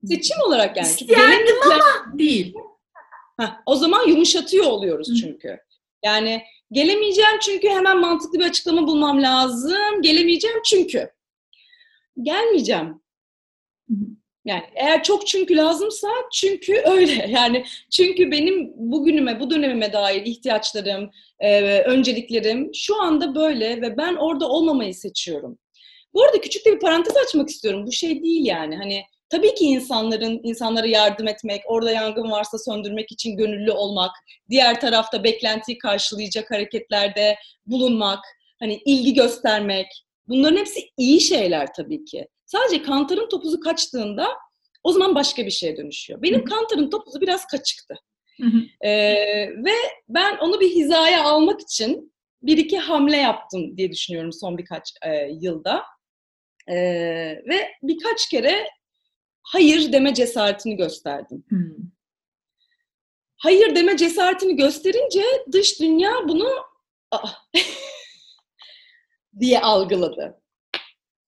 [0.06, 0.88] Seçim olarak yani.
[0.88, 2.56] İsterdim ama değil.
[3.40, 5.50] Heh, o zaman yumuşatıyor oluyoruz çünkü.
[5.50, 5.60] Hı.
[6.04, 6.44] Yani
[6.76, 10.02] gelemeyeceğim çünkü hemen mantıklı bir açıklama bulmam lazım.
[10.02, 11.10] Gelemeyeceğim çünkü.
[12.22, 13.02] Gelmeyeceğim.
[14.46, 17.28] Yani eğer çok çünkü lazımsa çünkü öyle.
[17.30, 21.10] Yani çünkü benim bugünüme, bu dönemime dair ihtiyaçlarım,
[21.40, 25.58] e, önceliklerim şu anda böyle ve ben orada olmamayı seçiyorum.
[26.14, 27.86] Bu arada küçük de bir parantez açmak istiyorum.
[27.88, 28.78] Bu şey değil yani.
[28.78, 34.12] Hani tabii ki insanların insanlara yardım etmek, orada yangın varsa söndürmek için gönüllü olmak,
[34.50, 37.36] diğer tarafta beklentiyi karşılayacak hareketlerde
[37.66, 38.20] bulunmak,
[38.60, 39.88] hani ilgi göstermek.
[40.28, 42.28] Bunların hepsi iyi şeyler tabii ki.
[42.46, 44.28] Sadece kantarın topuzu kaçtığında
[44.84, 46.22] o zaman başka bir şeye dönüşüyor.
[46.22, 47.96] Benim kantarın topuzu biraz kaçıktı.
[48.82, 48.92] Ee,
[49.66, 49.74] ve
[50.10, 55.30] ben onu bir hizaya almak için bir iki hamle yaptım diye düşünüyorum son birkaç e,
[55.42, 55.84] yılda.
[56.68, 56.76] Ee,
[57.50, 58.68] ve birkaç kere
[59.46, 61.44] hayır deme cesaretini gösterdim.
[61.50, 61.76] Hmm.
[63.38, 66.50] Hayır deme cesaretini gösterince dış dünya bunu
[69.40, 70.42] diye algıladı.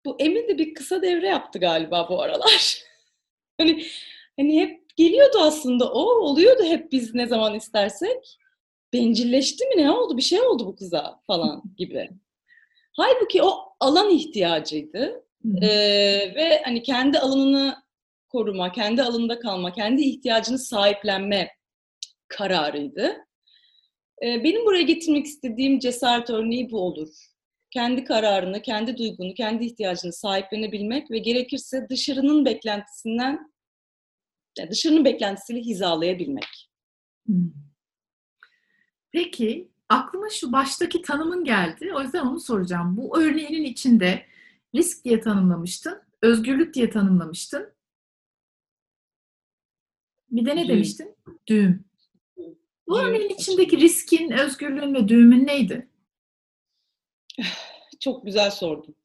[0.06, 2.84] Bu Emin de bir kısa devre yaptı galiba bu aralar.
[3.58, 3.86] hani
[4.40, 8.38] hani hep geliyordu aslında o oluyordu hep biz ne zaman istersek.
[8.94, 12.10] Bencilleşti mi ne oldu bir şey oldu bu kıza falan gibi.
[12.94, 15.24] Halbuki o alan ihtiyacıydı.
[15.62, 15.68] Ee,
[16.36, 17.87] ve hani kendi alanını
[18.30, 21.50] koruma, kendi alanında kalma, kendi ihtiyacını sahiplenme
[22.28, 23.18] kararıydı.
[24.24, 27.10] Ee, benim buraya getirmek istediğim cesaret örneği bu olur
[27.72, 33.52] kendi kararını, kendi duygunu, kendi ihtiyacını sahiplenebilmek ve gerekirse dışarının beklentisinden
[34.70, 36.70] dışarının beklentisiyle hizalayabilmek.
[37.26, 37.52] Hmm.
[39.12, 41.92] Peki aklıma şu baştaki tanımın geldi.
[41.96, 42.98] O yüzden onu soracağım.
[42.98, 44.26] Bu örneğinin içinde
[44.76, 47.77] risk diye tanımlamıştın, özgürlük diye tanımlamıştın.
[50.32, 50.76] Bir de ne düğüm.
[50.76, 51.16] demiştin?
[51.48, 51.86] Düğüm.
[52.88, 55.90] Bu örneğin içindeki riskin, özgürlüğün ve düğümün neydi?
[58.00, 58.96] Çok güzel sordun.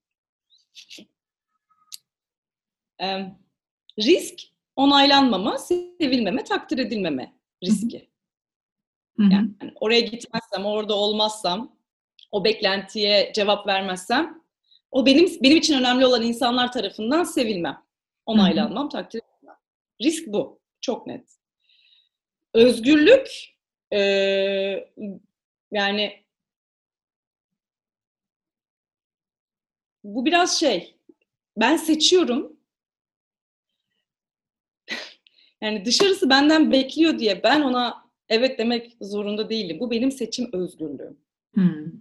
[3.03, 3.33] Ee,
[3.99, 4.41] risk
[4.77, 8.11] onaylanmama, sevilmeme, takdir edilmeme riski.
[9.19, 11.77] Yani oraya gitmezsem, orada olmazsam,
[12.31, 14.43] o beklentiye cevap vermezsem,
[14.91, 17.83] o benim benim için önemli olan insanlar tarafından sevilmem,
[18.27, 19.57] onaylanmam, takdir edilmem.
[20.03, 21.25] Risk bu, çok net.
[22.55, 23.29] Özgürlük,
[23.93, 23.99] e,
[25.73, 26.23] yani
[30.05, 30.97] bu biraz şey,
[31.57, 32.57] ben seçiyorum.
[35.61, 39.81] yani dışarısı benden bekliyor diye ben ona evet demek zorunda değilim.
[39.81, 41.19] Bu benim seçim özgürlüğüm.
[41.55, 41.93] Hmm.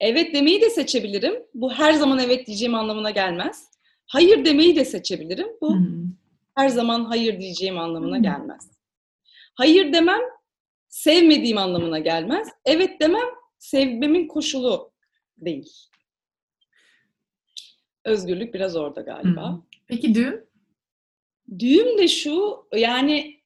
[0.00, 1.42] Evet demeyi de seçebilirim.
[1.54, 3.70] Bu her zaman evet diyeceğim anlamına gelmez.
[4.06, 5.48] Hayır demeyi de seçebilirim.
[5.60, 6.06] Bu hmm.
[6.56, 8.70] Her zaman hayır diyeceğim anlamına gelmez.
[9.54, 10.20] Hayır demem
[10.88, 12.48] sevmediğim anlamına gelmez.
[12.64, 14.92] Evet demem sevmemin koşulu
[15.38, 15.72] değil.
[18.04, 19.62] Özgürlük biraz orada galiba.
[19.86, 20.46] Peki düğüm?
[21.58, 23.40] Düğüm de şu, yani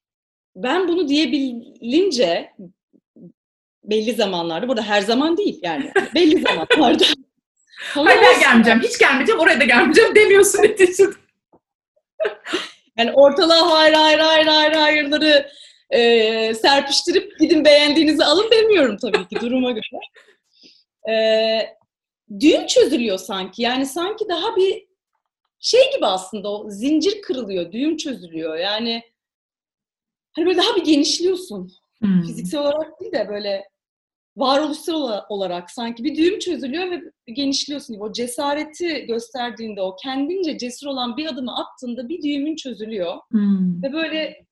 [0.56, 2.52] ben bunu diyebilince
[3.84, 7.04] belli zamanlarda, burada her zaman değil yani, belli zamanlarda.
[7.76, 11.10] Hayır ben gelmeyeceğim, hiç gelmeyeceğim, oraya da gelmeyeceğim demiyorsun neticede.
[13.00, 15.50] Yani ortalığa hayır hayır hayır hayır hayırları
[15.90, 20.00] e, serpiştirip gidin beğendiğinizi alın demiyorum tabii ki duruma göre.
[21.10, 21.14] E,
[22.40, 23.62] düğüm çözülüyor sanki.
[23.62, 24.86] Yani sanki daha bir
[25.58, 28.56] şey gibi aslında o zincir kırılıyor, düğüm çözülüyor.
[28.56, 29.02] Yani
[30.32, 31.72] hani böyle daha bir genişliyorsun.
[32.00, 32.22] Hmm.
[32.22, 33.69] Fiziksel olarak değil de böyle
[34.40, 38.04] varoluşsal olarak sanki bir düğüm çözülüyor ve genişliyorsun gibi.
[38.04, 43.16] O cesareti gösterdiğinde, o kendince cesur olan bir adımı attığında bir düğümün çözülüyor.
[43.30, 43.82] Hmm.
[43.82, 44.46] Ve böyle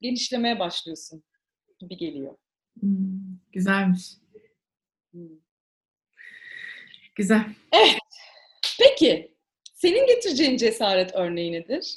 [0.00, 1.22] genişlemeye başlıyorsun
[1.78, 2.36] gibi geliyor.
[2.80, 3.38] Hmm.
[3.52, 4.10] Güzelmiş.
[5.12, 5.28] Hmm.
[7.14, 7.44] Güzel.
[7.72, 7.98] Evet.
[8.78, 9.34] Peki,
[9.74, 11.94] senin getireceğin cesaret örneği nedir?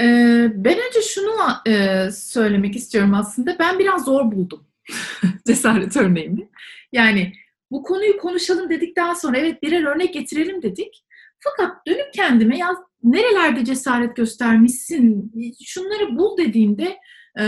[0.00, 1.32] Ee, ben önce şunu
[1.68, 3.58] e, söylemek istiyorum aslında.
[3.58, 4.66] Ben biraz zor buldum
[5.46, 6.48] cesaret örneğini.
[6.92, 7.32] Yani
[7.70, 11.04] bu konuyu konuşalım dedikten sonra evet birer örnek getirelim dedik.
[11.40, 15.32] Fakat dönüp kendime ya nerelerde cesaret göstermişsin,
[15.64, 16.98] şunları bul dediğimde
[17.38, 17.42] e,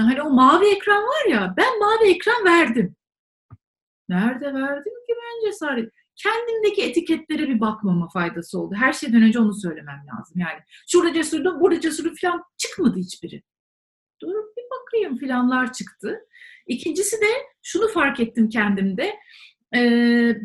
[0.00, 2.96] hani o mavi ekran var ya ben mavi ekran verdim.
[4.08, 5.92] Nerede verdim ki ben cesaret?
[6.16, 8.74] Kendimdeki etiketlere bir bakmama faydası oldu.
[8.78, 10.40] Her şeyden önce onu söylemem lazım.
[10.40, 13.42] Yani şurada cesurdum, burada cesurdum falan çıkmadı hiçbiri.
[14.22, 16.20] Durup bir bakayım filanlar çıktı.
[16.66, 17.26] İkincisi de
[17.62, 19.14] şunu fark ettim kendimde.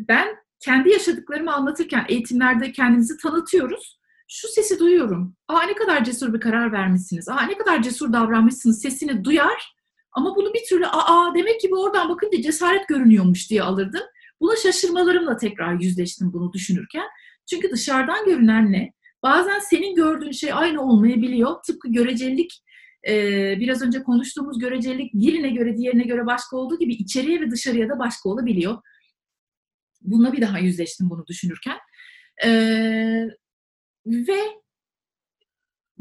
[0.08, 0.28] ben
[0.60, 4.00] kendi yaşadıklarımı anlatırken eğitimlerde kendimizi tanıtıyoruz.
[4.28, 5.36] Şu sesi duyuyorum.
[5.48, 7.28] Aa ne kadar cesur bir karar vermişsiniz.
[7.28, 9.74] Aa ne kadar cesur davranmışsınız sesini duyar.
[10.12, 14.02] Ama bunu bir türlü aa demek ki bu oradan bakınca cesaret görünüyormuş diye alırdım.
[14.40, 17.06] Buna şaşırmalarımla tekrar yüzleştim bunu düşünürken.
[17.50, 21.62] Çünkü dışarıdan görünenle bazen senin gördüğün şey aynı olmayabiliyor.
[21.66, 22.62] Tıpkı görecelilik
[23.60, 27.98] biraz önce konuştuğumuz görecelilik birine göre diğerine göre başka olduğu gibi içeriye ve dışarıya da
[27.98, 28.78] başka olabiliyor.
[30.02, 31.78] Bununla bir daha yüzleştim bunu düşünürken.
[34.06, 34.40] Ve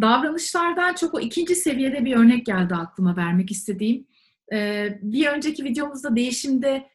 [0.01, 4.07] davranışlardan çok o ikinci seviyede bir örnek geldi aklıma vermek istediğim.
[5.01, 6.89] Bir önceki videomuzda değişimde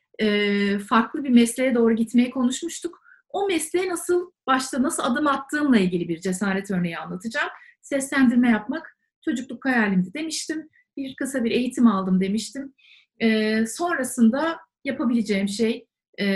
[0.88, 3.04] farklı bir mesleğe doğru gitmeyi konuşmuştuk.
[3.28, 7.48] O mesleğe nasıl başta nasıl adım attığımla ilgili bir cesaret örneği anlatacağım.
[7.82, 10.68] Seslendirme yapmak çocukluk hayalimdi demiştim.
[10.96, 12.74] Bir kısa bir eğitim aldım demiştim.
[13.20, 15.86] E, sonrasında yapabileceğim şey
[16.20, 16.26] e,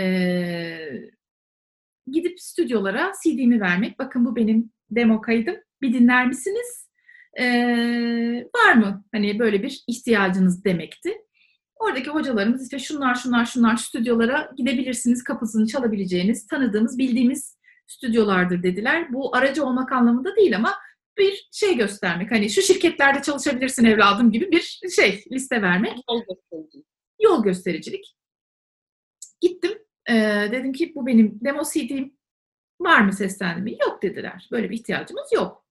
[2.11, 3.99] gidip stüdyolara CD'mi vermek.
[3.99, 5.55] Bakın bu benim demo kaydım.
[5.81, 6.89] Bir dinler misiniz?
[7.39, 7.45] E,
[8.55, 11.13] var mı hani böyle bir ihtiyacınız demekti.
[11.75, 19.13] Oradaki hocalarımız işte şunlar şunlar şunlar stüdyolara gidebilirsiniz, kapısını çalabileceğiniz, tanıdığımız, bildiğimiz stüdyolardır dediler.
[19.13, 20.73] Bu aracı olmak anlamında değil ama
[21.19, 22.31] bir şey göstermek.
[22.31, 25.93] Hani şu şirketlerde çalışabilirsin evladım gibi bir şey liste vermek.
[26.09, 26.85] Yol göstericilik.
[27.21, 28.15] Yol göstericilik.
[29.41, 29.71] Gittim.
[30.09, 30.13] E,
[30.51, 32.11] dedim ki bu benim demo CD'm.
[32.79, 33.71] Var mı seslendirme?
[33.71, 34.47] Yok dediler.
[34.51, 35.65] Böyle bir ihtiyacımız yok.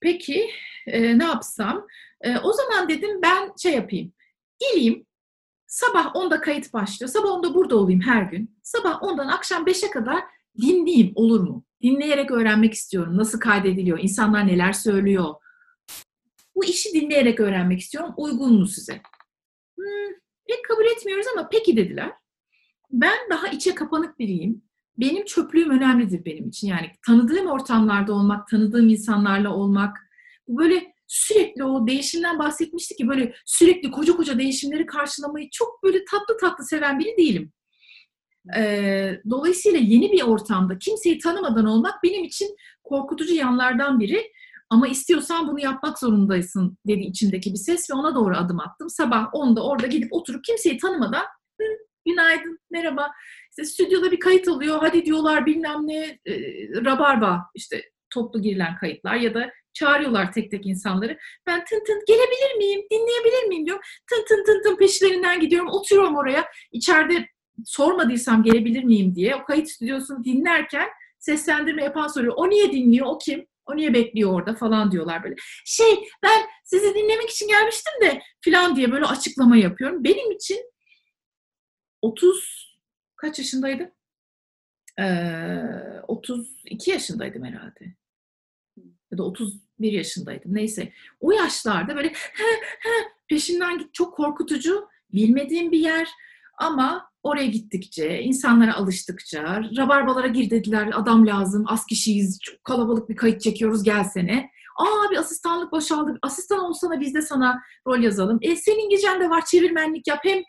[0.00, 0.50] Peki
[0.86, 1.86] e, ne yapsam?
[2.20, 4.12] E, o zaman dedim ben şey yapayım.
[4.58, 5.06] Geleyim.
[5.66, 7.10] Sabah 10'da kayıt başlıyor.
[7.10, 8.58] Sabah 10'da burada olayım her gün.
[8.62, 10.24] Sabah 10'dan akşam 5'e kadar
[10.60, 11.64] dinleyeyim olur mu?
[11.82, 13.16] Dinleyerek öğrenmek istiyorum.
[13.16, 13.98] Nasıl kaydediliyor?
[13.98, 15.34] İnsanlar neler söylüyor?
[16.54, 18.14] Bu işi dinleyerek öğrenmek istiyorum.
[18.16, 19.02] Uygun mu size?
[19.76, 20.14] Hmm,
[20.48, 22.12] pek kabul etmiyoruz ama peki dediler.
[22.90, 24.62] Ben daha içe kapanık biriyim.
[24.98, 26.68] Benim çöplüğüm önemlidir benim için.
[26.68, 29.96] Yani tanıdığım ortamlarda olmak, tanıdığım insanlarla olmak.
[30.48, 36.04] Bu böyle sürekli o değişimden bahsetmişti ki böyle sürekli koca koca değişimleri karşılamayı çok böyle
[36.04, 37.52] tatlı tatlı seven biri değilim.
[39.30, 44.32] Dolayısıyla yeni bir ortamda kimseyi tanımadan olmak benim için korkutucu yanlardan biri.
[44.70, 48.90] Ama istiyorsan bunu yapmak zorundaysın dedi içimdeki bir ses ve ona doğru adım attım.
[48.90, 51.24] Sabah 10'da orada gidip oturup kimseyi tanımadan
[52.06, 53.10] günaydın, merhaba.
[53.50, 54.78] İşte stüdyoda bir kayıt oluyor.
[54.80, 56.34] Hadi diyorlar bilmem ne e,
[56.84, 61.18] rabarba işte toplu girilen kayıtlar ya da çağırıyorlar tek tek insanları.
[61.46, 63.82] Ben tın tın gelebilir miyim, dinleyebilir miyim diyorum.
[64.10, 65.68] Tın tın tın tın peşlerinden gidiyorum.
[65.68, 66.48] Oturuyorum oraya.
[66.72, 67.28] İçeride
[67.64, 72.34] sormadıysam gelebilir miyim diye o kayıt stüdyosunu dinlerken seslendirme yapan soruyor.
[72.36, 73.06] O niye dinliyor?
[73.06, 73.46] O kim?
[73.66, 75.34] O niye bekliyor orada falan diyorlar böyle.
[75.64, 80.04] Şey ben sizi dinlemek için gelmiştim de falan diye böyle açıklama yapıyorum.
[80.04, 80.58] Benim için
[82.02, 82.68] 30
[83.16, 83.90] kaç yaşındaydım?
[85.00, 87.94] Ee, 32 yaşındaydım herhalde.
[89.10, 90.54] Ya da 31 yaşındaydım.
[90.54, 90.92] Neyse.
[91.20, 92.44] O yaşlarda böyle he,
[92.78, 92.90] he,
[93.28, 94.88] peşinden git çok korkutucu.
[95.14, 96.08] Bilmediğim bir yer
[96.58, 103.16] ama oraya gittikçe, insanlara alıştıkça, rabarbalara gir dediler, adam lazım, az kişiyiz, çok kalabalık bir
[103.16, 104.50] kayıt çekiyoruz, gelsene.
[104.76, 108.38] Aa bir asistanlık boşaldı, asistan olsana biz de sana rol yazalım.
[108.42, 110.42] E senin gecen de var, çevirmenlik yap, hem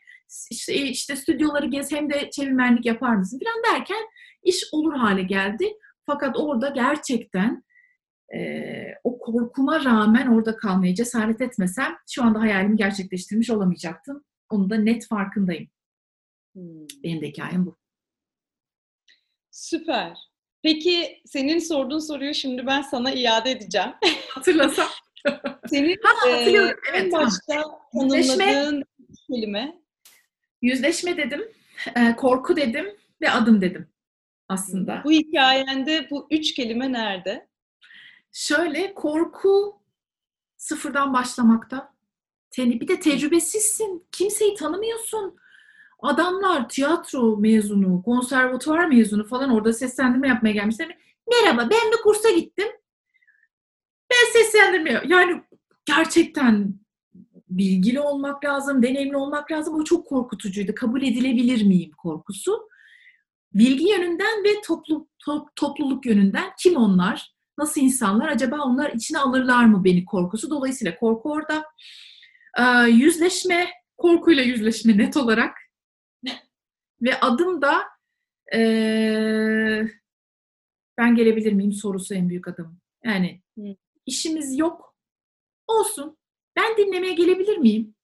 [0.51, 4.01] işte, işte stüdyoları gez hem de çevirmenlik yapar mısın falan derken
[4.43, 5.73] iş olur hale geldi.
[6.05, 7.63] Fakat orada gerçekten
[8.35, 8.39] e,
[9.03, 14.23] o korkuma rağmen orada kalmaya cesaret etmesem şu anda hayalimi gerçekleştirmiş olamayacaktım.
[14.49, 15.67] Onu da net farkındayım.
[16.59, 16.87] Hmm.
[17.03, 17.77] Benim de hikayem bu.
[19.51, 20.17] Süper.
[20.63, 23.89] Peki senin sorduğun soruyu şimdi ben sana iade edeceğim.
[24.29, 24.87] Hatırlasam.
[25.69, 28.83] senin ha, e, evet, başta tanımladığın
[29.27, 29.79] kelime
[30.61, 31.51] Yüzleşme dedim,
[31.95, 33.89] e, korku dedim ve adım dedim
[34.49, 35.01] aslında.
[35.05, 37.49] Bu hikayende bu üç kelime nerede?
[38.31, 39.81] Şöyle korku
[40.57, 41.93] sıfırdan başlamakta.
[42.57, 44.07] Bir de tecrübesizsin.
[44.11, 45.39] Kimseyi tanımıyorsun.
[46.01, 50.97] Adamlar tiyatro mezunu, konservatuvar mezunu falan orada seslendirme yapmaya gelmişler.
[51.31, 52.67] Merhaba ben bir kursa gittim.
[54.11, 55.41] Ben seslendirme yani
[55.85, 56.73] gerçekten
[57.49, 59.75] bilgili olmak lazım, deneyimli olmak lazım.
[59.75, 60.75] O çok korkutucuydu.
[60.75, 62.69] Kabul edilebilir miyim korkusu.
[63.53, 67.33] Bilgi yönünden ve toplu, top, topluluk yönünden kim onlar?
[67.57, 68.27] Nasıl insanlar?
[68.27, 70.49] Acaba onlar içine alırlar mı beni korkusu?
[70.49, 71.63] Dolayısıyla korku orada.
[72.57, 75.68] Ee, yüzleşme, korkuyla yüzleşme net olarak.
[77.01, 77.83] Ve adım da
[78.53, 79.83] ee,
[80.97, 82.81] ben gelebilir miyim sorusu en büyük adım.
[83.03, 83.41] Yani
[84.05, 84.95] işimiz yok.
[85.67, 86.17] Olsun
[86.55, 87.95] Ben dinlemeye gelebilir miyim?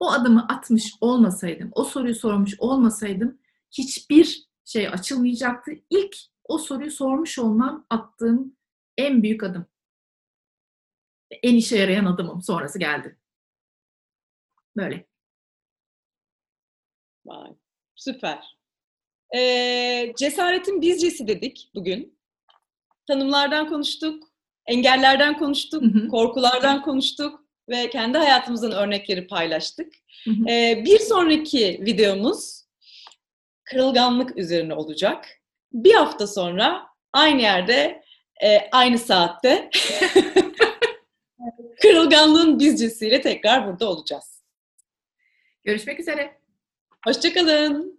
[0.00, 3.38] O adımı atmış olmasaydım, o soruyu sormuş olmasaydım
[3.70, 5.72] hiçbir şey açılmayacaktı.
[5.90, 8.56] İlk o soruyu sormuş olmam attığım
[8.96, 9.66] en büyük adım.
[11.42, 12.42] En işe yarayan adımım.
[12.42, 13.18] Sonrası geldi.
[14.76, 15.06] Böyle.
[17.24, 17.56] Vay,
[18.02, 18.56] süper.
[19.36, 22.18] Ee, cesaretin bizcesi dedik bugün.
[23.06, 24.24] Tanımlardan konuştuk,
[24.66, 26.08] engellerden konuştuk, Hı hı.
[26.08, 29.92] korkulardan konuştuk ve kendi hayatımızın örnekleri paylaştık.
[30.24, 30.48] Hı hı.
[30.48, 32.62] Ee, bir sonraki videomuz
[33.64, 35.28] kırılganlık üzerine olacak.
[35.72, 38.04] Bir hafta sonra aynı yerde,
[38.42, 39.70] e, aynı saatte
[41.82, 44.42] kırılganlığın bizcesiyle tekrar burada olacağız.
[45.64, 46.41] Görüşmek üzere.
[47.06, 47.98] Hoşçakalın.